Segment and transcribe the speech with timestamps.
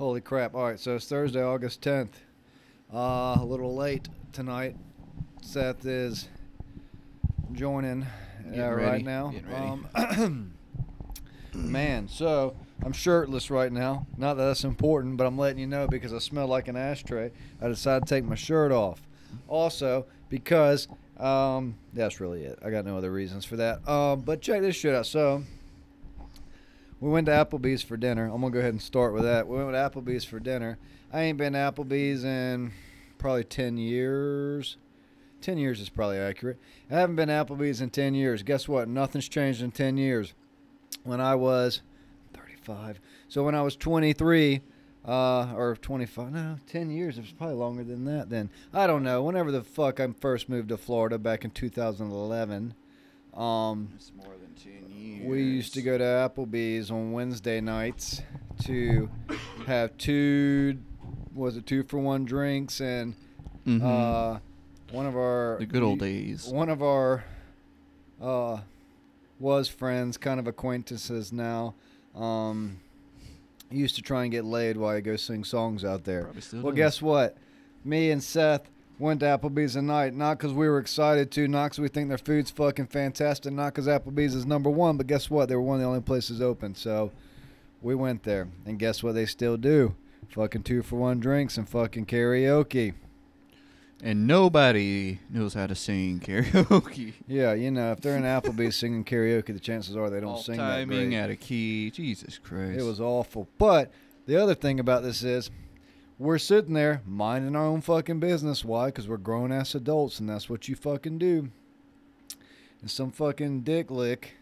[0.00, 0.54] Holy crap.
[0.54, 2.08] All right, so it's Thursday, August 10th.
[2.90, 4.74] Uh, a little late tonight.
[5.42, 6.26] Seth is
[7.52, 8.06] joining
[8.56, 9.34] uh, right now.
[9.54, 10.54] Um,
[11.54, 14.06] man, so I'm shirtless right now.
[14.16, 17.30] Not that that's important, but I'm letting you know because I smell like an ashtray.
[17.60, 19.02] I decided to take my shirt off.
[19.48, 20.88] Also, because
[21.18, 22.58] um, that's really it.
[22.64, 23.86] I got no other reasons for that.
[23.86, 25.04] Um, but check this shit out.
[25.04, 25.44] So
[27.00, 28.26] we went to Applebee's for dinner.
[28.26, 29.48] I'm gonna go ahead and start with that.
[29.48, 30.78] We went to Applebee's for dinner.
[31.12, 32.72] I ain't been to Applebee's in
[33.18, 34.76] probably ten years.
[35.40, 36.58] Ten years is probably accurate.
[36.90, 38.42] I haven't been to Applebee's in ten years.
[38.42, 38.88] Guess what?
[38.88, 40.34] Nothing's changed in ten years.
[41.02, 41.80] When I was
[42.34, 44.60] 35, so when I was 23,
[45.06, 47.16] uh, or 25, no, 10 years.
[47.16, 48.28] It was probably longer than that.
[48.28, 49.22] Then I don't know.
[49.22, 52.74] Whenever the fuck I first moved to Florida back in 2011.
[53.34, 55.26] Um, It's more than ten years.
[55.26, 58.22] we used to go to Applebee's on Wednesday nights
[58.64, 59.08] to
[59.66, 60.78] have two,
[61.34, 63.14] was it two for one drinks and
[63.66, 63.82] Mhm.
[63.82, 64.40] uh,
[64.92, 66.48] one of our the good old days.
[66.48, 67.24] one of our
[68.20, 68.60] uh,
[69.38, 71.74] was friends, kind of acquaintances now.
[72.14, 72.80] Um,
[73.70, 76.24] used to try and get laid while I go sing songs out there.
[76.24, 76.76] Probably still Well, does.
[76.76, 77.36] guess what?
[77.84, 78.68] Me and Seth
[79.00, 82.18] went to Applebee's tonight, not because we were excited to, not because we think their
[82.18, 85.48] food's fucking fantastic, not because Applebee's is number one, but guess what?
[85.48, 86.74] They were one of the only places open.
[86.74, 87.10] So
[87.82, 88.48] we went there.
[88.66, 89.94] And guess what they still do?
[90.28, 92.94] Fucking two for one drinks and fucking karaoke.
[94.02, 97.14] And nobody knows how to sing karaoke.
[97.26, 100.44] Yeah, you know, if they're in Applebee's singing karaoke, the chances are they don't Off
[100.44, 101.18] sing that timing great.
[101.18, 101.90] out of key.
[101.90, 102.78] Jesus Christ.
[102.78, 103.48] It was awful.
[103.58, 103.90] But
[104.26, 105.50] the other thing about this is,
[106.20, 108.62] we're sitting there minding our own fucking business.
[108.64, 108.86] Why?
[108.86, 111.48] Because we're grown ass adults, and that's what you fucking do.
[112.82, 114.34] And some fucking dick lick.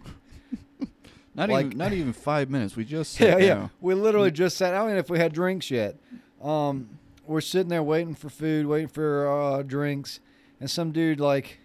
[1.35, 2.75] not like- even not even five minutes.
[2.77, 3.55] We just Yeah, sat yeah.
[3.55, 3.71] down.
[3.81, 4.75] We literally just sat.
[4.75, 5.97] I don't even if we had drinks yet.
[6.43, 6.89] Um,
[7.27, 10.19] we're sitting there waiting for food, waiting for uh, drinks,
[10.61, 11.59] and some dude like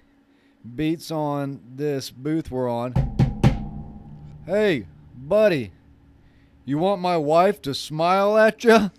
[0.75, 2.93] beats on this booth we're on.
[4.45, 5.71] Hey, buddy,
[6.65, 8.91] you want my wife to smile at you?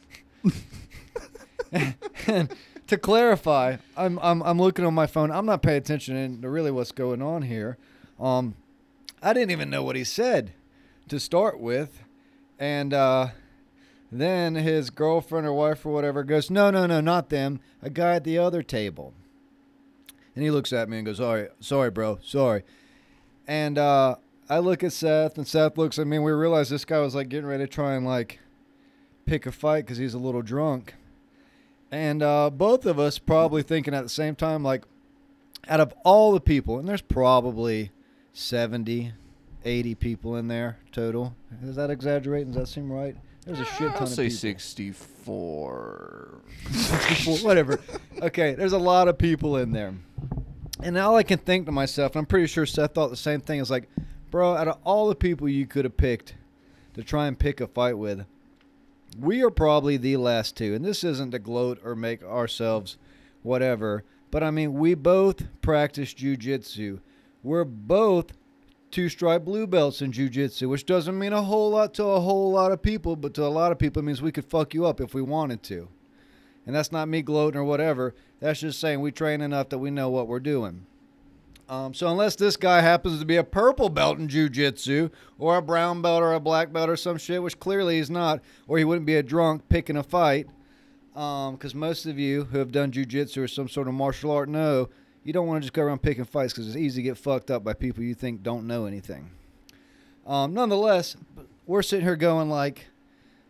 [2.26, 2.54] And
[2.86, 5.30] to clarify, I'm, I'm I'm looking on my phone.
[5.30, 7.78] I'm not paying attention to really what's going on here.
[8.20, 8.54] Um,
[9.22, 10.52] I didn't even know what he said
[11.08, 12.02] to start with,
[12.58, 13.28] and uh,
[14.12, 17.60] then his girlfriend or wife or whatever goes, "No, no, no, not them.
[17.82, 19.14] A guy at the other table."
[20.34, 22.64] And he looks at me and goes, "Sorry, sorry, bro, sorry."
[23.46, 24.16] And uh,
[24.48, 27.14] I look at Seth, and Seth looks at me, and we realize this guy was
[27.14, 28.40] like getting ready to try and like
[29.26, 30.94] pick a fight because he's a little drunk.
[31.94, 34.82] And uh, both of us probably thinking at the same time, like,
[35.68, 37.92] out of all the people, and there's probably
[38.32, 39.12] 70,
[39.64, 41.36] 80 people in there total.
[41.62, 42.48] Is that exaggerating?
[42.48, 43.14] Does that seem right?
[43.46, 44.38] There's a shit ton I'll of say people.
[44.38, 46.40] sixty-four.
[46.72, 47.78] 64, whatever.
[48.20, 49.94] Okay, there's a lot of people in there.
[50.82, 53.40] And all I can think to myself, and I'm pretty sure Seth thought the same
[53.40, 53.88] thing, is like,
[54.32, 56.34] bro, out of all the people you could have picked
[56.94, 58.24] to try and pick a fight with,
[59.18, 60.74] we are probably the last two.
[60.74, 62.96] And this isn't to gloat or make ourselves
[63.42, 67.00] whatever, but I mean, we both practice jujitsu.
[67.42, 68.32] We're both
[68.90, 72.50] two stripe blue belts in jujitsu, which doesn't mean a whole lot to a whole
[72.50, 74.86] lot of people, but to a lot of people, it means we could fuck you
[74.86, 75.88] up if we wanted to.
[76.66, 78.14] And that's not me gloating or whatever.
[78.40, 80.86] That's just saying we train enough that we know what we're doing.
[81.68, 85.62] Um, so unless this guy happens to be a purple belt in jujitsu, or a
[85.62, 88.84] brown belt, or a black belt, or some shit, which clearly he's not, or he
[88.84, 90.46] wouldn't be a drunk picking a fight,
[91.14, 94.88] because most of you who have done jujitsu or some sort of martial art know
[95.22, 97.50] you don't want to just go around picking fights because it's easy to get fucked
[97.50, 99.30] up by people you think don't know anything.
[100.26, 101.16] Um, nonetheless,
[101.66, 102.86] we're sitting here going like,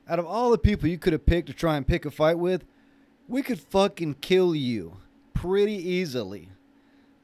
[0.08, 2.38] out of all the people you could have picked to try and pick a fight
[2.38, 2.64] with,
[3.26, 4.98] we could fucking kill you
[5.32, 6.50] pretty easily.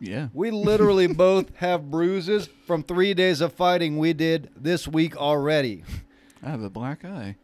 [0.01, 0.29] Yeah.
[0.33, 5.85] We literally both have bruises from three days of fighting we did this week already.
[6.43, 7.37] I have a black eye.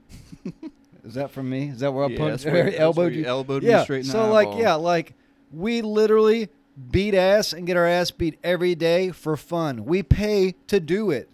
[1.05, 1.69] Is that from me?
[1.69, 3.27] Is that where I Yeah, punched where- elbowed you you?
[3.27, 3.85] elbowed me yeah.
[3.85, 5.13] straight in the so like yeah, like
[5.53, 6.49] we literally
[6.91, 9.85] beat ass and get our ass beat every day for fun.
[9.85, 11.31] We pay to do it.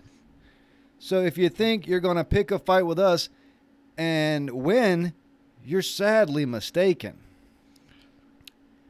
[0.98, 3.28] So if you think you're gonna pick a fight with us
[3.96, 5.14] and win,
[5.64, 7.18] you're sadly mistaken.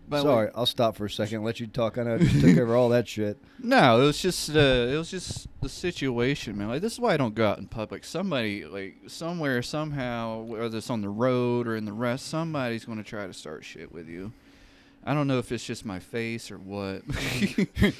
[0.08, 1.36] But Sorry, I'll stop for a second.
[1.36, 1.96] and Let you talk.
[1.96, 3.38] I know I just took over all that shit.
[3.64, 6.68] No, it was just uh, it was just the situation, man.
[6.68, 8.04] Like this is why I don't go out in public.
[8.04, 12.98] Somebody like somewhere somehow, whether it's on the road or in the rest, somebody's going
[12.98, 14.32] to try to start shit with you.
[15.04, 17.02] I don't know if it's just my face or what.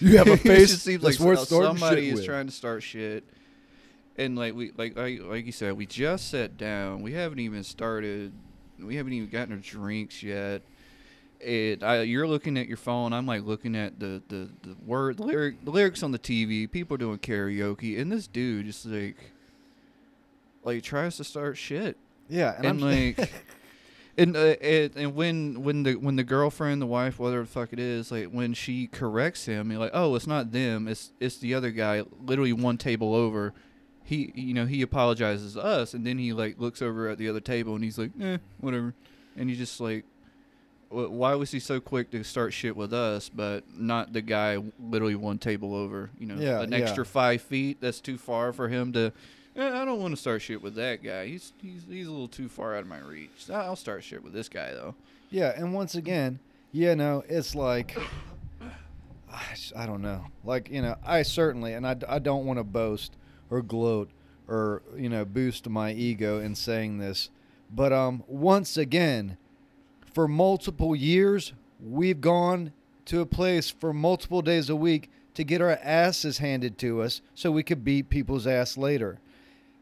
[0.00, 2.26] You have a It face just seems like worth somebody is with.
[2.26, 3.22] trying to start shit.
[4.18, 7.02] and like we like like like you said, we just sat down.
[7.02, 8.32] We haven't even started.
[8.80, 10.62] We haven't even gotten our drinks yet.
[11.42, 13.12] It I, you're looking at your phone.
[13.12, 16.70] I'm like looking at the the the word the lyric the lyrics on the TV.
[16.70, 19.16] People doing karaoke, and this dude just like
[20.64, 21.96] like tries to start shit.
[22.28, 23.32] Yeah, and, And, I'm like,
[24.18, 27.72] and uh, it, and when when the when the girlfriend, the wife, whatever the fuck
[27.72, 31.38] it is, like when she corrects him, you're like, oh, it's not them, it's it's
[31.38, 33.52] the other guy, literally one table over.
[34.04, 37.28] He you know he apologizes to us, and then he like looks over at the
[37.28, 38.94] other table, and he's like, eh, whatever,
[39.36, 40.04] and you just like.
[40.92, 44.58] Wh- Why was he so quick to start shit with us, but not the guy
[44.80, 46.10] literally one table over?
[46.18, 46.78] You know, Yeah, an yeah.
[46.78, 47.78] extra five feet.
[47.80, 49.12] That's too far for him to
[49.54, 51.26] Eh, I don't want to start shit with that guy.
[51.26, 53.50] He's he's he's a little too far out of my reach.
[53.52, 54.94] I'll start shit with this guy though.
[55.30, 56.38] Yeah, and once again,
[56.72, 57.96] you know, it's like.
[59.76, 60.26] I don't know.
[60.44, 63.12] Like, you know, I certainly and I, I don't want to boast
[63.50, 64.10] or gloat
[64.48, 67.30] or, you know, boost my ego in saying this,
[67.70, 69.38] but um once again,
[70.14, 72.72] for multiple years, we've gone
[73.06, 77.22] to a place for multiple days a week to get our asses handed to us
[77.34, 79.18] so we could beat people's ass later.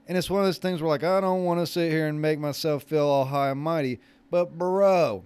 [0.07, 2.21] And it's one of those things where, like, I don't want to sit here and
[2.21, 4.01] make myself feel all high and mighty.
[4.31, 5.25] But, bro,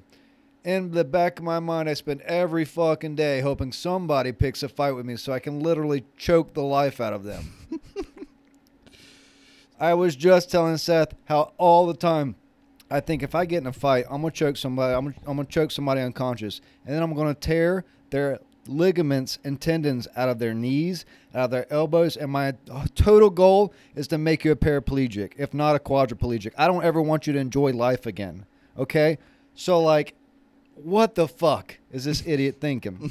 [0.65, 4.69] in the back of my mind, I spend every fucking day hoping somebody picks a
[4.69, 7.53] fight with me so I can literally choke the life out of them.
[9.81, 12.37] I was just telling Seth how all the time
[12.95, 14.95] I think if I get in a fight, I'm gonna choke somebody.
[14.95, 18.39] I'm I'm gonna choke somebody unconscious, and then I'm gonna tear their
[18.69, 21.05] ligaments and tendons out of their knees,
[21.35, 25.33] out of their elbows, and my uh, total goal is to make you a paraplegic,
[25.37, 26.53] if not a quadriplegic.
[26.57, 28.47] I don't ever want you to enjoy life again.
[28.79, 29.19] Okay,
[29.57, 30.15] so like,
[30.77, 33.11] what the fuck is this idiot thinking?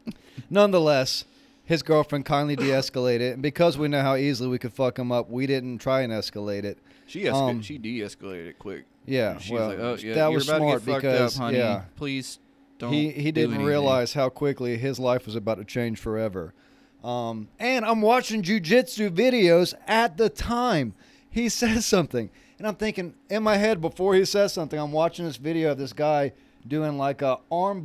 [0.50, 1.24] Nonetheless,
[1.64, 5.30] his girlfriend kindly de-escalated, and because we know how easily we could fuck him up,
[5.30, 6.78] we didn't try and escalate it.
[7.10, 8.84] She esca- Um, she de-escalated it quick.
[9.04, 11.58] Yeah, She well, was like, "Oh yeah, that you're was smart because up, honey.
[11.58, 12.38] yeah, Please
[12.78, 16.54] don't." he he didn't anything." realize how quickly his life was about to change forever.
[17.02, 20.94] Um, and I'm watching jujitsu videos at the time
[21.28, 25.24] he says something, and I'm thinking in my head before he says something, I'm watching
[25.24, 26.32] this video of this guy
[26.68, 27.80] doing like a arm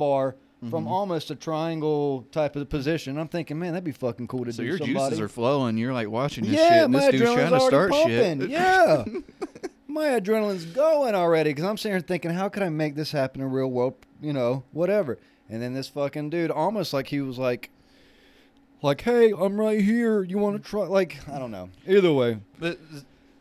[0.60, 0.92] bar from mm-hmm.
[0.92, 3.18] almost a triangle type of position.
[3.18, 4.68] I'm thinking, man, that'd be fucking cool to So do.
[4.68, 5.10] your somebody.
[5.10, 5.76] juices are flowing.
[5.76, 8.40] You're like watching this yeah, shit, and my this dude's adrenaline's trying to start pumping.
[8.40, 8.50] shit.
[8.50, 9.04] Yeah,
[9.88, 13.40] my adrenaline's going already because I'm sitting here thinking, how could I make this happen
[13.40, 13.94] in real world?
[14.20, 15.18] You know, whatever.
[15.48, 17.70] And then this fucking dude, almost like he was like,
[18.82, 20.22] like, hey, I'm right here.
[20.22, 20.82] You want to try?
[20.86, 21.70] Like, I don't know.
[21.86, 22.78] Either way, But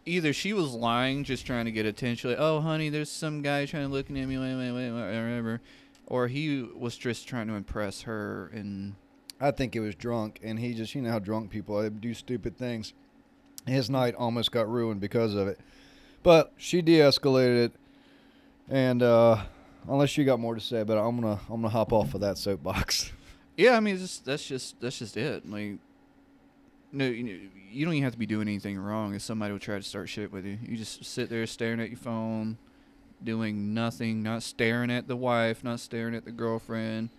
[0.06, 3.65] either she was lying, just trying to get attention, like, "Oh, honey, there's some guy
[3.65, 5.61] trying to look at me, wait, wait, wait, whatever,"
[6.07, 8.96] or he was just trying to impress her and
[9.40, 11.90] I think he was drunk, and he just, you know how drunk people are, they
[11.90, 12.94] do stupid things.
[13.66, 15.60] His night almost got ruined because of it.
[16.24, 17.74] But she de-escalated it,
[18.69, 19.44] and uh,
[19.88, 22.38] unless you got more to say, but I'm gonna I'm gonna hop off of that
[22.38, 23.12] soapbox.
[23.57, 25.50] Yeah, I mean, it's just, that's just that's just it.
[25.50, 25.78] Like,
[26.92, 29.78] no, you, you don't even have to be doing anything wrong if somebody will try
[29.78, 30.60] to start shit with you.
[30.62, 32.57] You just sit there staring at your phone,
[33.23, 37.09] doing nothing, not staring at the wife, not staring at the girlfriend,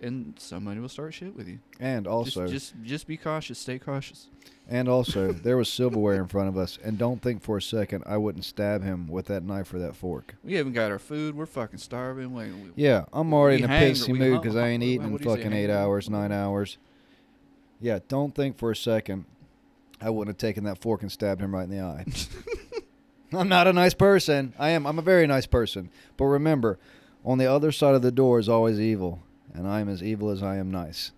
[0.00, 1.58] and somebody will start shit with you.
[1.78, 3.58] And also, just, just just be cautious.
[3.58, 4.28] Stay cautious.
[4.68, 8.04] and also, there was silverware in front of us, and don't think for a second
[8.06, 10.36] I wouldn't stab him with that knife or that fork.
[10.42, 11.36] We haven't got our food.
[11.36, 12.34] We're fucking starving.
[12.34, 15.20] Like, we, Yeah, I'm already in a pissy mood because I ain't eating in what
[15.22, 16.78] do you say, fucking eight hours, nine hours.
[17.80, 19.24] Yeah, don't think for a second
[20.00, 22.04] I wouldn't have taken that fork and stabbed him right in the eye.
[23.32, 24.54] I'm not a nice person.
[24.58, 24.86] I am.
[24.86, 25.90] I'm a very nice person.
[26.16, 26.78] But remember,
[27.24, 29.20] on the other side of the door is always evil,
[29.54, 31.12] and I am as evil as I am nice.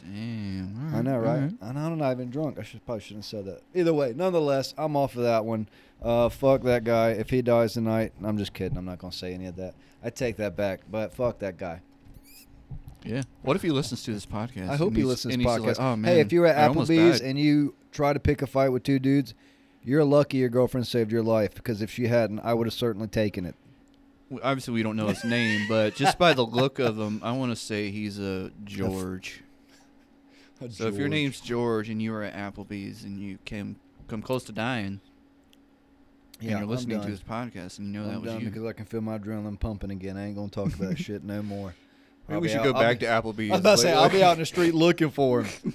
[0.00, 0.94] Damn.
[0.94, 1.28] I know, right?
[1.28, 1.52] alright.
[1.60, 2.58] And I'm not even drunk.
[2.58, 3.62] I should probably shouldn't have said that.
[3.74, 5.68] Either way, nonetheless, I'm off of that one.
[6.02, 7.10] Uh, fuck that guy.
[7.10, 8.78] If he dies tonight, I'm just kidding.
[8.78, 9.74] I'm not gonna say any of that.
[10.04, 10.80] I take that back.
[10.90, 11.80] But fuck that guy.
[13.04, 13.22] Yeah.
[13.42, 14.68] What if he listens to this podcast?
[14.68, 15.66] I hope he listens to he's podcasts.
[15.66, 16.12] like, oh man.
[16.12, 18.98] hey, if you're at I Applebee's and you try to pick a fight with two
[18.98, 19.34] dudes,
[19.86, 21.54] you're lucky your girlfriend saved your life.
[21.54, 23.54] Because if she hadn't, I would have certainly taken it.
[24.42, 27.52] Obviously we don't know his name, but just by the look of him, I want
[27.52, 29.42] to say he's a George.
[30.70, 33.76] So if your name's George and you were at Applebee's and you came
[34.08, 35.00] come close to dying,
[36.40, 38.48] yeah, and you're listening to this podcast and you know I'm that was done you,
[38.48, 40.16] because I can feel my adrenaline pumping again.
[40.16, 41.74] I ain't gonna talk about that shit no more.
[42.28, 43.50] Maybe I'll we should out- go I'll back be- to Applebee's.
[43.50, 45.74] I was about to say I'll be out in the street looking for him.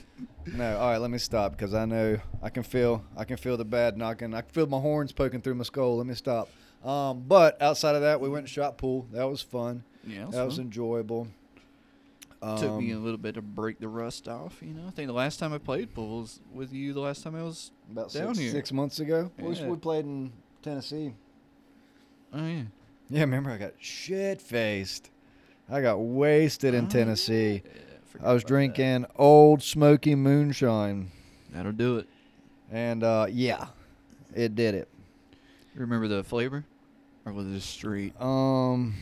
[0.56, 3.58] No, all right, let me stop because I know I can feel I can feel
[3.58, 4.34] the bad knocking.
[4.34, 5.98] I can feel my horns poking through my skull.
[5.98, 6.50] Let me stop.
[6.84, 9.06] Um, but outside of that, we went and shot pool.
[9.12, 9.84] That was fun.
[10.06, 10.66] yeah, That was fun.
[10.66, 11.28] enjoyable.
[12.42, 14.58] Took me a Um, little bit to break the rust off.
[14.64, 16.92] You know, I think the last time I played pool was with you.
[16.92, 17.70] The last time I was.
[17.92, 18.52] about down six, here.
[18.52, 19.30] six months ago.
[19.38, 19.68] We, Yeah.
[19.68, 20.32] we played in
[20.64, 21.14] Tennessee.
[22.34, 22.64] Oh yeah.
[23.12, 25.12] Yeah, remember I got shit faced.
[25.72, 27.64] I got wasted in Oh, Tennessee.
[27.66, 27.72] yeah,
[28.28, 28.48] I was about that.
[28.48, 31.10] drinking old smoky moonshine,
[31.54, 32.08] That'll do it.
[32.72, 33.68] and uh, yeah,
[34.36, 34.88] it did it.
[35.74, 36.66] You remember the flavor,
[37.26, 38.96] or was it just straight Um,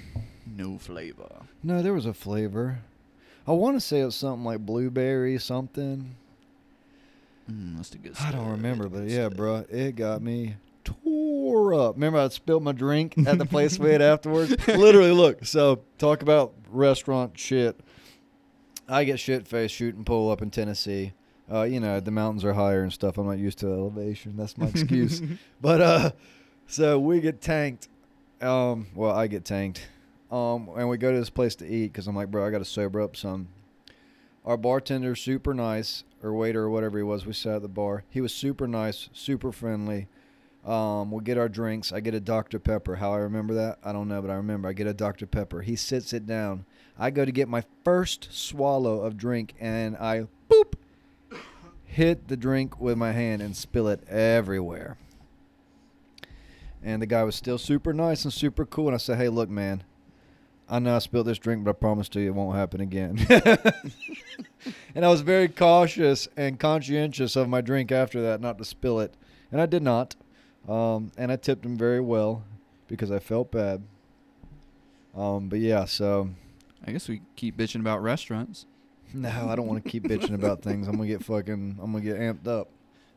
[0.46, 1.28] no flavor?
[1.64, 2.80] no, there was a flavor.
[3.48, 6.16] I want to say it was something like blueberry something.
[7.50, 9.38] Mm, that's the good I don't remember, but yeah, stuff.
[9.38, 10.56] bro, it got me
[11.74, 11.96] up.
[11.96, 14.56] Remember, I spilled my drink at the place we had afterwards.
[14.68, 15.46] Literally, look.
[15.46, 17.80] So talk about restaurant shit.
[18.88, 21.14] I get shit faced shooting pool up in Tennessee.
[21.52, 23.18] Uh, you know, the mountains are higher and stuff.
[23.18, 24.36] I'm not used to elevation.
[24.38, 25.22] That's my excuse.
[25.62, 26.12] but uh,
[26.68, 27.88] so we get tanked.
[28.42, 29.88] Um, well, I get tanked.
[30.32, 32.60] Um, and we go to this place to eat because I'm like, bro, I got
[32.60, 33.48] to sober up some.
[34.46, 37.26] Our bartender, super nice, or waiter, or whatever he was.
[37.26, 38.04] We sat at the bar.
[38.10, 40.08] He was super nice, super friendly.
[40.70, 41.92] Um, we get our drinks.
[41.92, 42.60] I get a Dr.
[42.60, 42.98] Pepper.
[42.98, 45.26] How I remember that, I don't know, but I remember I get a Dr.
[45.26, 45.62] Pepper.
[45.62, 46.64] He sits it down.
[46.96, 50.74] I go to get my first swallow of drink, and I boop
[51.86, 54.98] hit the drink with my hand and spill it everywhere.
[56.84, 58.90] And the guy was still super nice and super cool.
[58.90, 59.84] And I said, "Hey, look, man,
[60.70, 63.26] I know I spilled this drink, but I promise to you it won't happen again."
[64.94, 69.00] and I was very cautious and conscientious of my drink after that, not to spill
[69.00, 69.16] it,
[69.52, 70.16] and I did not.
[70.68, 72.44] Um, and I tipped him very well
[72.88, 73.82] because I felt bad.
[75.16, 76.30] Um, but yeah, so
[76.86, 78.66] I guess we keep bitching about restaurants.
[79.14, 80.88] no, I don't want to keep bitching about things.
[80.88, 81.80] I'm gonna get fucking.
[81.82, 82.70] I'm gonna get amped up.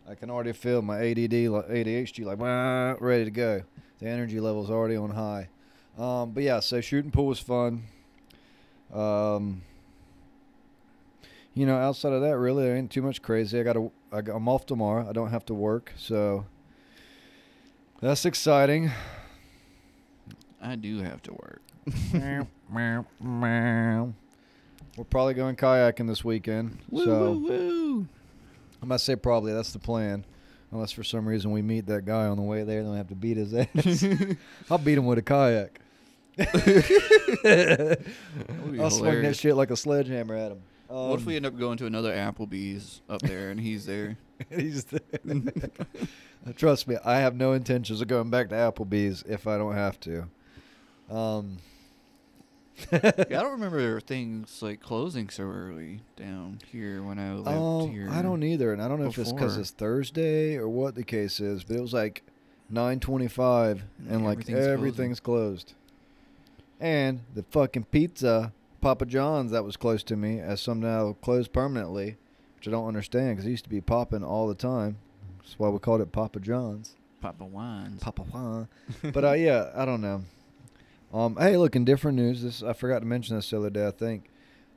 [0.09, 3.63] I can already feel my ADD, like ADHD, like "Wah," ready to go.
[3.99, 5.49] The energy level's already on high.
[5.99, 7.85] Um, but yeah, so shooting pool was fun.
[8.93, 9.63] Um,
[11.55, 13.61] you know, outside of that, really, there ain't too much crazy.
[13.61, 13.93] I got to.
[14.11, 15.07] I got, I'm off tomorrow.
[15.09, 16.47] I don't have to work, so
[18.03, 18.91] that's exciting.
[20.61, 21.63] I do have to work.
[24.97, 26.79] We're probably going kayaking this weekend.
[26.91, 28.09] Woo so woo woo.
[28.83, 30.25] I must say probably that's the plan.
[30.71, 33.09] Unless for some reason we meet that guy on the way there, then we have
[33.09, 34.05] to beat his ass.
[34.71, 35.79] I'll beat him with a kayak.
[36.39, 36.47] I'll
[38.91, 39.39] swing that hilarious.
[39.39, 40.63] shit like a sledgehammer at him.
[40.89, 44.17] what if we Um, end up going to another Applebee's up there and he's there?
[44.51, 45.01] he's there.
[46.57, 49.99] Trust me, I have no intentions of going back to Applebee's if I don't have
[50.01, 50.29] to.
[51.11, 51.59] Um,
[52.91, 57.91] Yeah, I don't remember things like closing so early down here when I lived Um,
[57.91, 58.09] here.
[58.11, 61.05] I don't either, and I don't know if it's because it's Thursday or what the
[61.05, 62.23] case is, but it was like
[62.71, 65.75] nine twenty-five, and like Everything's everything's, closed.
[66.81, 72.17] And the fucking pizza, Papa John's, that was close to me, has somehow closed permanently,
[72.62, 74.99] which I don't understand because it used to be popping all the time.
[75.38, 76.95] That's why we called it Papa John's.
[77.21, 78.00] Papa Wines.
[78.00, 78.69] Papa Juan.
[79.12, 80.23] but uh, yeah, I don't know.
[81.12, 83.85] Um, hey, look, in different news, this I forgot to mention this the other day.
[83.85, 84.31] I think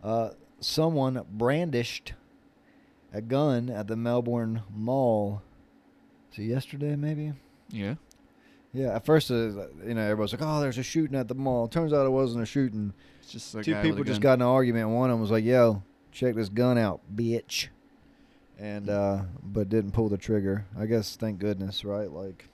[0.03, 2.13] uh, someone brandished
[3.13, 5.43] a gun at the Melbourne Mall.
[6.31, 7.33] So yesterday, maybe.
[7.69, 7.95] Yeah.
[8.73, 9.35] Yeah, at first, uh,
[9.85, 12.41] you know, everybody's like, "Oh, there's a shooting at the mall." Turns out it wasn't
[12.41, 12.93] a shooting.
[13.21, 14.89] It's just a Two people just got in an argument.
[14.89, 17.69] One of them was like, "Yo, check this gun out, bitch,"
[18.59, 20.65] and uh, but didn't pull the trigger.
[20.77, 22.09] I guess, thank goodness, right?
[22.12, 22.47] Like,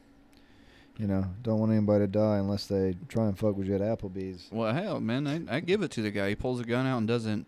[0.97, 3.81] you know, don't want anybody to die unless they try and fuck with you at
[3.81, 4.47] Applebee's.
[4.51, 6.29] Well, hell, man, I, I give it to the guy.
[6.29, 7.47] He pulls a gun out and doesn't,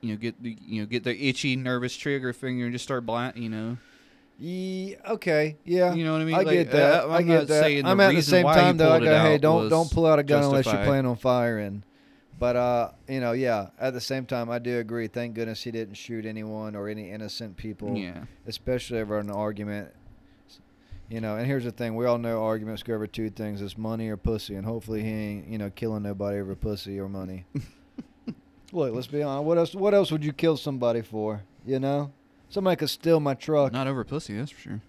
[0.00, 3.04] you know, get the you know get the itchy, nervous trigger finger and just start
[3.06, 3.36] blind.
[3.36, 3.76] You know,
[4.38, 5.92] Yeah, okay, yeah.
[5.94, 6.34] you know what I mean.
[6.34, 7.04] I Like, get that.
[7.04, 7.82] uh, I I'm get that.
[7.84, 8.92] I'm at the same time though.
[8.92, 10.86] I go, hey, don't don't pull out a gun unless you justified.
[10.86, 11.82] plan on firing.
[12.40, 13.68] But uh, you know, yeah.
[13.78, 15.08] At the same time, I do agree.
[15.08, 17.94] Thank goodness he didn't shoot anyone or any innocent people.
[17.96, 18.24] Yeah.
[18.46, 19.90] especially over an argument.
[21.10, 23.76] You know, and here's the thing: we all know arguments go over two things: it's
[23.76, 24.54] money or pussy.
[24.54, 27.44] And hopefully, he ain't you know killing nobody over pussy or money.
[28.72, 29.44] Look, let's be honest.
[29.44, 29.74] What else?
[29.74, 31.42] What else would you kill somebody for?
[31.66, 32.10] You know,
[32.48, 33.70] somebody could steal my truck.
[33.70, 34.80] Not over pussy, that's for sure.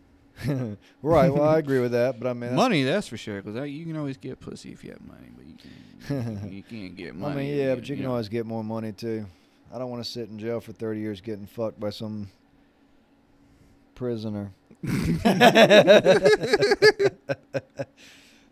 [1.02, 1.34] right.
[1.34, 3.42] Well, I agree with that, but I mean, money, that's for sure.
[3.42, 6.52] Because you can always get pussy if you have money, but you can't.
[6.52, 7.34] you can't get money.
[7.34, 8.12] I mean, yeah, but you can know.
[8.12, 9.26] always get more money too.
[9.74, 12.30] I don't want to sit in jail for 30 years getting fucked by some
[13.96, 14.52] prisoner.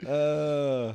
[0.07, 0.93] uh,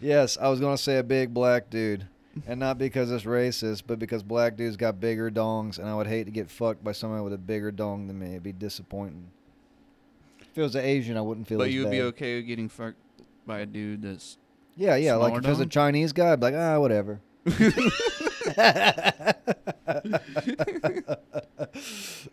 [0.00, 2.06] yes, I was going to say a big black dude.
[2.46, 6.06] And not because it's racist, but because black dudes got bigger dongs, and I would
[6.06, 8.32] hate to get fucked by someone with a bigger dong than me.
[8.32, 9.30] It'd be disappointing.
[10.56, 12.46] If it was an Asian, I wouldn't feel But as you would be okay with
[12.46, 12.96] getting fucked
[13.46, 14.38] by a dude that's
[14.74, 15.16] Yeah, yeah.
[15.16, 15.66] Like if it was a?
[15.66, 17.20] Chinese guy, I'd be like, ah, whatever.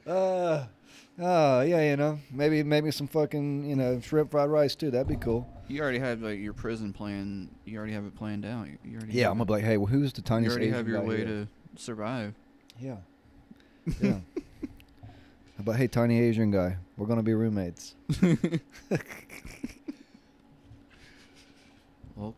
[0.07, 0.65] uh,
[1.19, 4.89] oh yeah, you know, maybe maybe some fucking you know shrimp fried rice too.
[4.89, 5.45] That'd be cool.
[5.67, 7.49] You already have like your prison plan.
[7.65, 8.67] You already have it planned out.
[8.67, 10.55] You- You already Yeah, I'm gonna be like, hey, well, who's the tiniest?
[10.55, 11.25] You already Asian have your way here?
[11.25, 12.35] to survive.
[12.79, 12.95] Yeah.
[14.01, 14.19] Yeah.
[15.57, 16.77] How about hey, tiny Asian guy?
[16.97, 17.95] We're gonna be roommates.
[22.15, 22.33] well,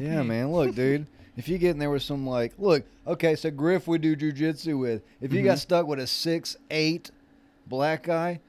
[0.00, 0.52] Yeah, man.
[0.52, 1.06] Look, dude.
[1.36, 4.78] If you get in there with some like, look, okay, so Griff we do jujitsu
[4.78, 5.02] with.
[5.20, 5.60] If you got Mhm.
[5.60, 7.10] stuck with a six eight
[7.66, 8.40] black guy,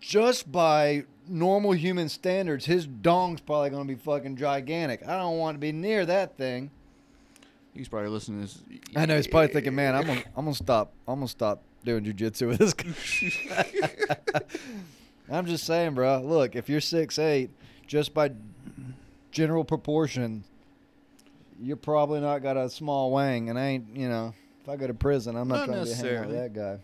[0.00, 5.06] just by normal human standards, his dong's probably gonna be fucking gigantic.
[5.06, 6.70] I don't want to be near that thing.
[7.74, 8.62] He's probably listening to this.
[8.96, 12.04] I know he's probably thinking, man, I'm gonna, I'm gonna stop, I'm gonna stop doing
[12.04, 14.40] jujitsu with this guy.
[15.30, 16.22] I'm just saying, bro.
[16.22, 17.50] Look, if you're six eight,
[17.86, 18.32] just by
[19.30, 20.44] general proportion,
[21.60, 24.86] you're probably not got a small wang, and I ain't, you know, if I go
[24.86, 26.78] to prison, I'm not, Not trying to be hanging out with that guy.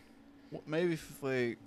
[0.50, 1.58] Well, maybe if like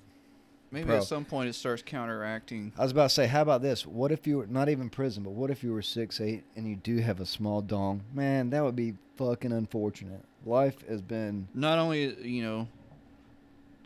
[0.72, 0.98] maybe Bro.
[0.98, 2.74] at some point it starts counteracting.
[2.78, 3.86] I was about to say, how about this?
[3.86, 6.68] What if you were not even prison, but what if you were six eight and
[6.68, 8.04] you do have a small dong?
[8.14, 10.24] Man, that would be fucking unfortunate.
[10.46, 12.68] Life has been Not only you know,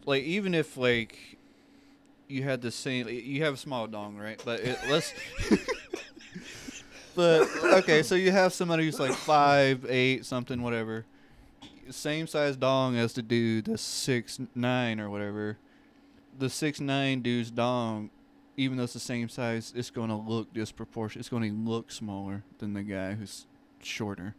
[0.06, 1.38] like even if like
[2.28, 4.42] you had the same, you have a small dong, right?
[4.44, 5.14] But it, let's.
[7.16, 11.06] but okay, so you have somebody who's like five, eight, something, whatever,
[11.90, 15.58] same size dong as the dude that's six nine or whatever.
[16.40, 18.10] The six nine dude's dong,
[18.58, 21.22] even though it's the same size, it's going to look disproportionate.
[21.22, 23.46] It's going to look smaller than the guy who's
[23.82, 24.36] shorter.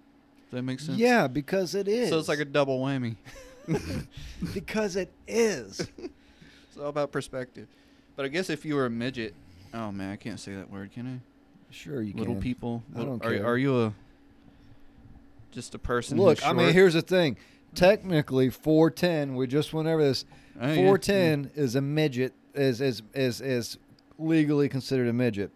[0.51, 0.99] Does that make sense?
[0.99, 2.09] yeah, because it is.
[2.09, 3.17] So it's like a double whammy.
[4.55, 5.87] because it is.
[6.69, 7.69] It's all about perspective.
[8.17, 9.35] But I guess if you were a midget,
[9.75, 11.21] oh man, I can't say that word, can I?
[11.71, 12.43] Sure, you Little can.
[12.43, 12.83] people.
[12.95, 13.47] I Little- don't are, care.
[13.47, 13.95] Are you a
[15.51, 16.17] just a person?
[16.17, 17.37] Look, I mean, here's the thing.
[17.75, 19.35] Technically, 410.
[19.35, 20.25] We just went over this.
[20.59, 22.33] Oh, yeah, 410 is a midget.
[22.55, 23.77] Is is is is
[24.19, 25.51] legally considered a midget.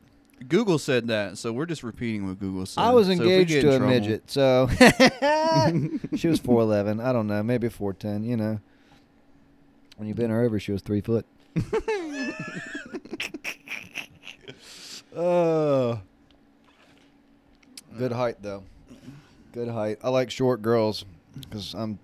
[0.48, 2.80] Google said that, so we're just repeating what Google said.
[2.82, 4.68] I was So engaged get to a trouble- midget, so
[6.16, 7.02] she was 4'11.
[7.02, 8.24] I don't know, maybe 4'10.
[8.24, 8.60] You know,
[9.96, 11.24] when you bent her over, she was three foot.
[15.16, 16.00] Oh,
[17.98, 18.62] good height though.
[19.52, 19.98] Good height.
[20.04, 21.04] I like short girls
[21.40, 21.98] because I'm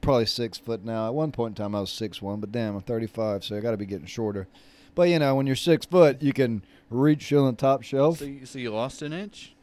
[0.00, 1.08] probably six foot now.
[1.08, 3.60] At one point in time, I was six one, but damn, I'm 35, so I
[3.60, 4.46] got to be getting shorter.
[4.94, 8.18] But you know, when you're six foot, you can reach on the top shelf.
[8.18, 9.54] So you, so you lost an inch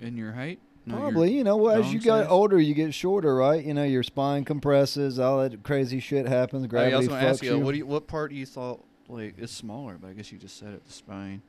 [0.00, 0.58] in your height?
[0.86, 2.26] No, Probably, you know, well, as you get size?
[2.30, 3.62] older, you get shorter, right?
[3.62, 6.66] You know, your spine compresses, all that crazy shit happens.
[6.66, 7.60] Gravity I to fucks ask you, you.
[7.60, 9.98] what you, what part do you thought like is smaller?
[10.00, 11.42] But I guess you just said it, the spine.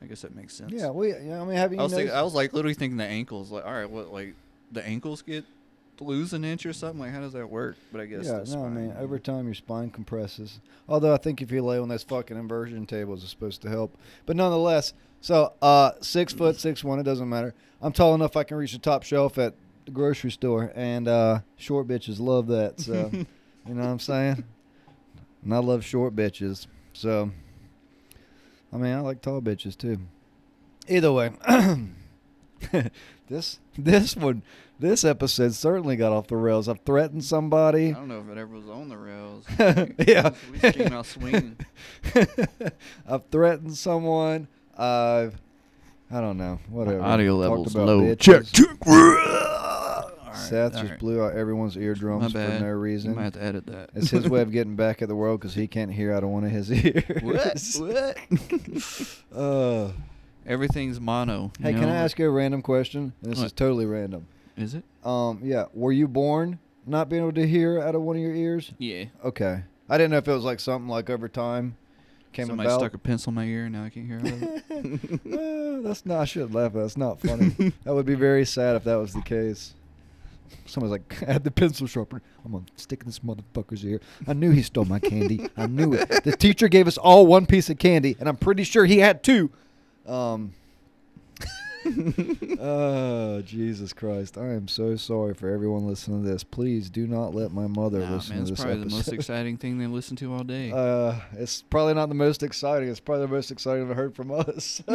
[0.00, 0.70] I guess that makes sense.
[0.72, 1.08] yeah, we.
[1.08, 3.50] Yeah, I mean, have you I was thinking, I was like literally thinking the ankles.
[3.50, 4.34] Like, all right, what like
[4.70, 5.44] the ankles get
[6.00, 7.00] lose an inch or something?
[7.00, 7.76] Like, how does that work?
[7.92, 10.60] But I guess yeah, no, I mean, spine- over time your spine compresses.
[10.88, 13.96] Although I think if you lay on those fucking inversion tables, it's supposed to help.
[14.26, 17.54] But nonetheless, so uh, six foot, six one, it doesn't matter.
[17.80, 21.40] I'm tall enough I can reach the top shelf at the grocery store, and uh,
[21.56, 22.80] short bitches love that.
[22.80, 23.10] So,
[23.66, 24.44] you know what I'm saying?
[25.44, 26.66] And I love short bitches.
[26.92, 27.30] So,
[28.72, 29.98] I mean, I like tall bitches too.
[30.88, 31.30] Either way,
[33.28, 34.42] this this one
[34.80, 36.68] this episode certainly got off the rails.
[36.68, 37.88] I've threatened somebody.
[37.88, 39.44] I don't know if it ever was on the rails.
[40.06, 40.30] yeah.
[40.52, 41.56] we just came out swinging.
[43.08, 44.46] I've threatened someone.
[44.76, 45.40] I've
[46.10, 46.58] I don't know.
[46.70, 47.02] Whatever.
[47.02, 48.00] Audio Talked levels about low.
[48.02, 48.18] bitches.
[48.18, 48.86] Check, check.
[48.86, 50.98] All right, Seth all just right.
[51.00, 53.18] blew out everyone's eardrums for no reason.
[53.18, 53.90] I have to edit that.
[53.94, 56.30] It's his way of getting back at the world because he can't hear out of
[56.30, 57.78] one of his ears.
[57.80, 58.16] what?
[59.32, 59.36] What?
[59.36, 59.90] Uh,
[60.48, 61.52] Everything's mono.
[61.60, 61.84] hey, can?
[61.84, 63.12] I ask you a random question?
[63.22, 64.26] This is totally random.
[64.56, 64.82] Is it?
[65.04, 65.66] Um, yeah.
[65.74, 68.72] Were you born not being able to hear out of one of your ears?
[68.78, 69.04] Yeah.
[69.24, 69.62] Okay.
[69.88, 71.76] I didn't know if it was like something like over time
[72.32, 72.80] came Somebody about.
[72.80, 74.20] stuck a pencil in my ear and now I can't hear.
[74.20, 76.20] Uh, that's not.
[76.20, 76.72] I should laugh.
[76.72, 77.50] That's not funny.
[77.84, 79.74] that would be very sad if that was the case.
[80.66, 82.22] Someone's like, I had the pencil sharpener.
[82.44, 84.00] I'm gonna stick in this motherfucker's ear.
[84.26, 85.48] I knew he stole my candy.
[85.56, 86.24] I knew it.
[86.24, 89.22] The teacher gave us all one piece of candy, and I'm pretty sure he had
[89.22, 89.50] two.
[90.08, 90.52] Um.
[92.60, 94.36] oh Jesus Christ!
[94.36, 96.42] I am so sorry for everyone listening to this.
[96.44, 98.58] Please do not let my mother Nah, listen man, to this.
[98.58, 100.72] it's probably the most exciting thing they listen to all day.
[100.72, 102.88] Uh, it's probably not the most exciting.
[102.88, 104.82] It's probably the most exciting I've heard from us.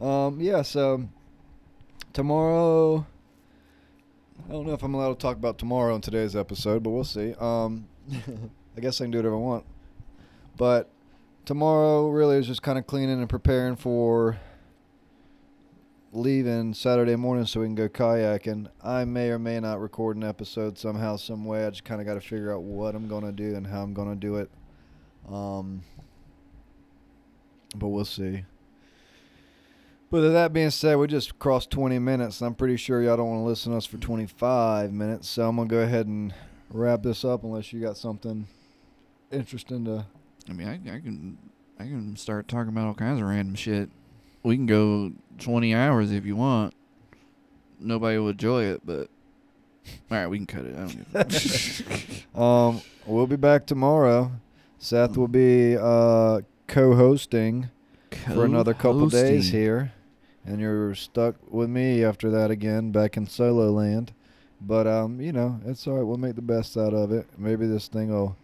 [0.00, 0.62] um, yeah.
[0.62, 1.08] So
[2.12, 3.06] tomorrow,
[4.48, 7.04] I don't know if I'm allowed to talk about tomorrow in today's episode, but we'll
[7.04, 7.34] see.
[7.38, 7.86] Um,
[8.76, 9.64] I guess I can do whatever I want.
[10.56, 10.88] But
[11.44, 14.38] tomorrow really is just kind of cleaning and preparing for,
[16.14, 18.68] leaving Saturday morning so we can go kayaking.
[18.82, 21.66] I may or may not record an episode somehow, some way.
[21.66, 23.92] I just kind of got to figure out what I'm gonna do and how I'm
[23.92, 24.50] gonna do it.
[25.28, 25.82] Um,
[27.74, 28.44] but we'll see.
[30.10, 32.40] But with that being said, we just crossed 20 minutes.
[32.40, 35.56] I'm pretty sure y'all don't want to listen to us for 25 minutes, so I'm
[35.56, 36.32] gonna go ahead and
[36.70, 38.46] wrap this up unless you got something
[39.32, 40.06] interesting to.
[40.48, 41.38] I mean, I, I can
[41.78, 43.90] I can start talking about all kinds of random shit.
[44.42, 46.74] We can go 20 hours if you want.
[47.80, 49.08] Nobody will enjoy it, but
[50.10, 50.74] all right, we can cut it.
[50.76, 52.38] I don't give a.
[52.40, 54.32] Um, we'll be back tomorrow.
[54.78, 57.70] Seth will be uh, co-hosting
[58.32, 59.92] for another couple days here,
[60.44, 64.12] and you're stuck with me after that again, back in solo land.
[64.60, 66.02] But um, you know, it's all right.
[66.02, 67.26] We'll make the best out of it.
[67.38, 68.36] Maybe this thing will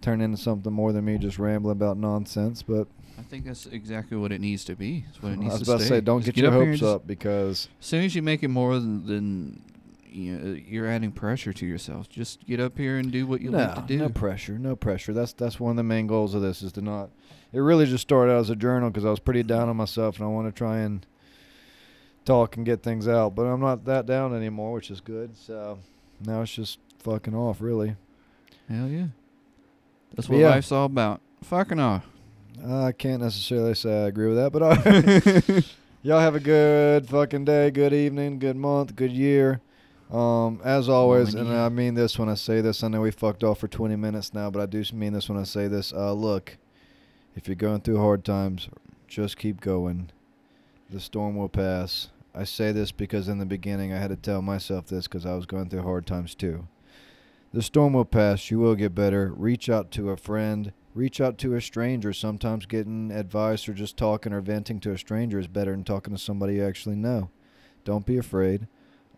[0.00, 2.62] turn into something more than me just rambling about nonsense.
[2.62, 5.04] But I think that's exactly what it needs to be.
[5.08, 6.66] It's what it needs I was to about to say, don't Just get, your up
[6.66, 9.62] hopes up because As soon as you make it more than, than
[10.06, 12.08] you know, you're adding pressure to yourself.
[12.08, 13.98] Just get up here and do what you no, like to do.
[13.98, 15.12] no pressure, no pressure.
[15.12, 17.10] That's that's one of the main goals of this is to not.
[17.52, 20.16] It really just started out as a journal because I was pretty down on myself
[20.16, 21.04] and I want to try and
[22.24, 25.36] talk and get things out, but I'm not that down anymore, which is good.
[25.36, 25.78] So
[26.24, 27.96] now it's just fucking off, really.
[28.68, 29.06] Hell yeah.
[30.14, 30.50] That's what Yeah.
[30.50, 31.20] life's all about.
[31.42, 32.06] Fucking off.
[32.66, 35.64] I can't necessarily say I agree with that, but right.
[36.02, 39.60] y'all have a good fucking day, good evening, good month, good year.
[40.10, 42.82] Um, as always, and I mean this when I say this.
[42.82, 45.38] I know we fucked off for 20 minutes now, but I do mean this when
[45.38, 45.92] I say this.
[45.92, 46.58] Uh, look,
[47.36, 48.68] if you're going through hard times,
[49.06, 50.10] just keep going.
[50.90, 52.08] The storm will pass.
[52.34, 55.34] I say this because in the beginning I had to tell myself this because I
[55.34, 56.66] was going through hard times too.
[57.52, 58.50] The storm will pass.
[58.50, 59.32] You will get better.
[59.36, 60.72] Reach out to a friend.
[60.94, 62.12] Reach out to a stranger.
[62.12, 66.14] Sometimes getting advice or just talking or venting to a stranger is better than talking
[66.14, 67.30] to somebody you actually know.
[67.84, 68.68] Don't be afraid.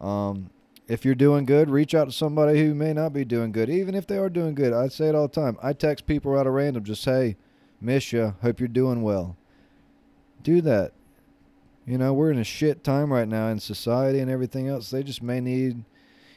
[0.00, 0.50] Um,
[0.88, 3.94] if you're doing good, reach out to somebody who may not be doing good, even
[3.94, 4.72] if they are doing good.
[4.72, 5.56] I say it all the time.
[5.62, 7.36] I text people out of random, just hey,
[7.80, 8.32] miss ya.
[8.42, 9.36] Hope you're doing well.
[10.42, 10.92] Do that.
[11.86, 14.90] You know, we're in a shit time right now in society and everything else.
[14.90, 15.84] They just may need.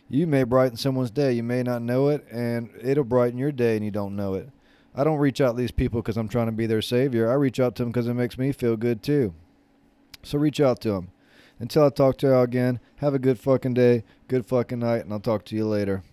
[0.09, 1.33] You may brighten someone's day.
[1.33, 4.49] You may not know it, and it'll brighten your day, and you don't know it.
[4.93, 7.29] I don't reach out to these people because I'm trying to be their savior.
[7.29, 9.33] I reach out to them because it makes me feel good too.
[10.23, 11.09] So reach out to them.
[11.59, 15.13] Until I talk to y'all again, have a good fucking day, good fucking night, and
[15.13, 16.03] I'll talk to you later.